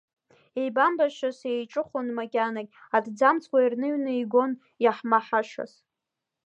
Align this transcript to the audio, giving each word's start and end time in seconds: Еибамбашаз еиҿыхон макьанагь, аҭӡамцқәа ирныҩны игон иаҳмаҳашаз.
Еибамбашаз 0.61 1.39
еиҿыхон 1.51 2.07
макьанагь, 2.17 2.71
аҭӡамцқәа 2.95 3.57
ирныҩны 3.61 4.11
игон 4.21 4.51
иаҳмаҳашаз. 4.83 5.73